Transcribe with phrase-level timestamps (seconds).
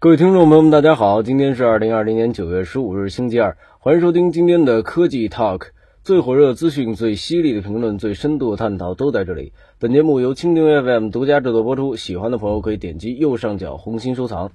[0.00, 5.70] 各位听众朋友们，大家好，今天是二零二零年九月十五日，星期二，欢迎收听今天的科技 Talk，
[6.04, 9.52] 最火热资讯、最犀利的评论、最深度的探讨都在这里。
[9.80, 14.52] 本节目由蜻蜓 FM 独家制作播出，喜欢的朋友可以点击右上角红心收藏。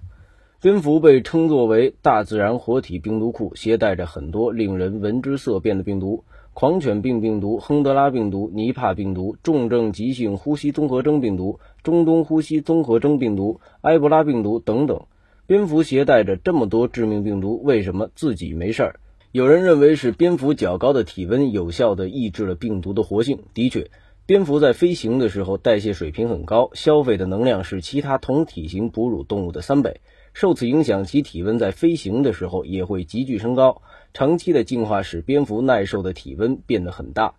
[0.62, 6.24] 蝙蝠被称作为大自然活体病毒库，携带着很多令人闻之色变的病毒，
[6.54, 15.02] 狂犬病病毒、亨德拉病毒、尼帕病毒、重症急性呼吸综合征病毒、中东呼吸综合征病毒、埃博拉病毒等等。
[15.46, 19.00] 蝙蝠携带着这么多致命病毒，为什么自己没事儿？
[19.34, 23.40] 有人认为是蝙蝠较高的体温有效地抑制了病毒的活性。
[23.54, 23.92] 的确，
[24.26, 30.00] 蝙蝠在飞行的时候代谢水平很高，消费的能量是其他同体型哺乳动物的三倍，
[30.34, 33.82] 受此影响，其体温在飞行的时候也会急剧升高。
[34.14, 37.34] 长期的进化使蝙蝠耐受的体温变得很大，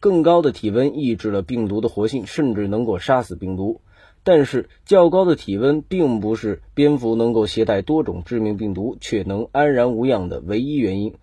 [0.00, 3.82] 更高的体温抑制了病毒的活性，甚至能够杀死病毒。
[4.24, 11.14] 但是较高的体温并不是蝙蝠能够携带多种致命病毒却能安然无恙的唯一原因。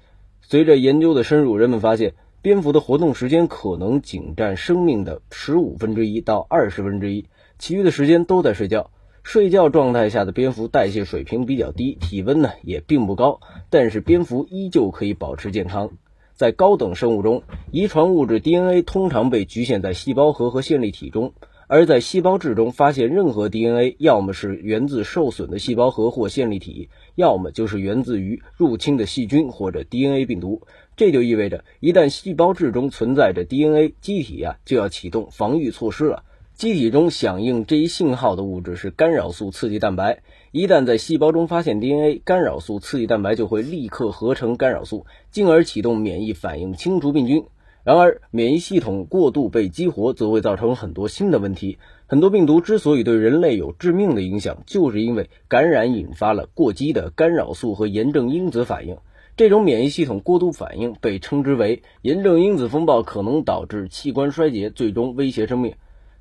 [0.41, 7.25] 随着研究的深入，人们发现蝙蝠的活动时间可能仅占生命的十五分之一到二十分之一，
[7.57, 8.91] 其余的时间都在睡觉。
[9.21, 15.91] 睡觉状态下的蝙蝠代谢水平比较低，体温呢也并不高，但是蝙蝠依旧可以保持健康。
[16.33, 21.33] 在高等生物中，遗传物质 DNA 通常被局限在细胞核和线粒体中。
[21.71, 30.63] 而在细胞质中发现任何 DNA，要么是源自受损的细胞核或线粒体，要么就是源自于入侵的细菌或者 DNA 病毒。
[30.97, 36.23] 这就意味着，一旦细胞质中存在着 DNA，机体呀就要启动防御措施了。
[36.55, 40.23] 机体中响应这一信号的物质是干扰素刺激蛋白。
[40.51, 47.45] 一旦在细胞中发现 DNA，干扰素刺激蛋白就会立刻合成干扰素，进而启动免疫反应，清除病菌。
[47.83, 51.79] 然而，免疫系统过度被激活，则会造成很多新的问题。
[52.07, 58.97] 很多病毒之所以对人类有致命的影响，就是因为感染引发了过激的干扰素和炎症因子反应。
[59.37, 65.75] 这种免疫系统过度反应被称之为炎症因子风暴，可能导致器官衰竭，最终威胁生命。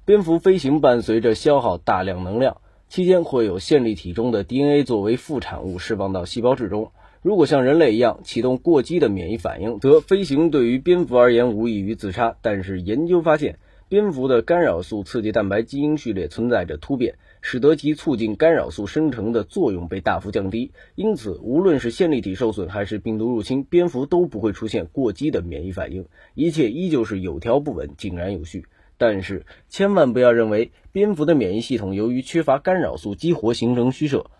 [0.05, 2.59] 蝙蝠飞行伴随着消耗大量能量，
[2.89, 6.93] 期间会有线粒体中的 DNA 作为副产物释放到细胞质中。
[7.23, 12.37] 如果像人类一样启动过激的免疫反应，则飞行对于蝙蝠而言无异于自杀。
[12.43, 13.59] 但是研究发现，
[13.89, 20.71] 蝙蝠的干扰素刺激蛋白基因序列存在着突变，使得其促进干扰素生成的作用被大幅降低。
[20.95, 28.67] 因此，无论是线粒体受损还是病毒入侵，蝙蝠都不会出现过激的免疫反应，一切依旧是有条不紊、井然有序。
[28.97, 34.31] 但是，千万不要认为蝙蝠的免疫系统由于缺乏干扰素激活形成虚设，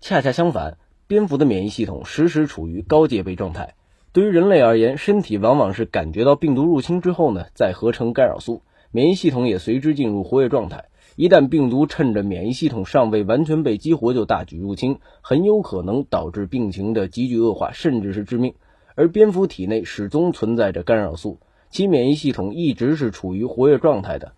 [0.00, 0.78] 恰恰相反。
[1.10, 3.74] 蝙蝠的免疫系统时时处于高戒备状态。
[4.12, 8.62] 对于人类而言，身体往往是感觉到病毒入侵之后呢，再合成干扰素，
[8.92, 10.84] 免疫系统也随之进入活跃状态。
[11.16, 18.54] 一旦病毒趁着免疫系统尚未完全被激活就大举入侵，很有可能导致病情的急剧恶化，甚至是致命。
[18.94, 24.34] 而蝙蝠体内始终存在着干扰素，其免疫系统一直是处于活跃状态的。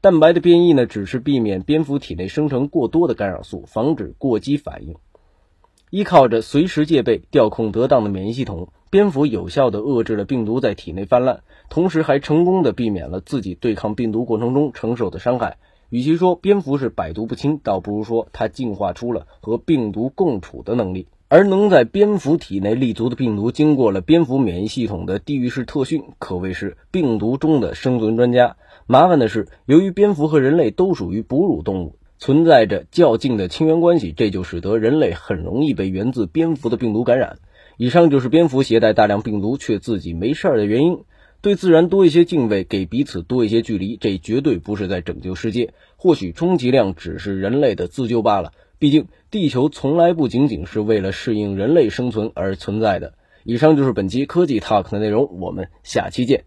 [0.00, 4.96] 蛋白的变异呢，只是避免蝙蝠体内生成过多的干扰素，防止过激反应。
[5.90, 15.58] 依靠着随时戒备、调控得当的免疫系统，蝙蝠有效地遏制了病毒在体内泛滥，同时还成功地避免了自己对抗病毒过程中承受的伤害。
[15.88, 21.08] 与其说蝙蝠是百毒不侵，倒不如说它进化出了和病毒共处的能力。
[21.26, 28.56] 而能在蝙蝠体内立足的病毒，经过了蝙蝠免疫系统的地域式特训，可谓是病毒中的生存专家。
[28.86, 31.96] 麻烦的是，由于蝙蝠和人类都属于哺乳动物。
[32.20, 37.38] 存在着较近的亲缘关系，这就使得人类很容易被源自蝙蝠的病毒感染。
[37.78, 40.98] 以上就是蝙蝠携带大量病毒却自己没事儿的原因。
[41.40, 45.72] 对自然多一些敬畏，给彼此多一些距离，这绝对不是在拯救世界。
[45.96, 48.52] 或许充其量只是人类的自救罢了。
[48.78, 53.14] 毕竟，地球从来不仅仅是为了适应人类生存而存在的。
[53.44, 56.44] 以上就是本期科技 Talk 的内容，我们下期见。